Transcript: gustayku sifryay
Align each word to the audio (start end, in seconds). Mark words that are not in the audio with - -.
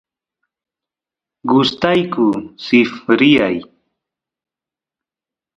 gustayku 1.49 2.25
sifryay 2.63 3.55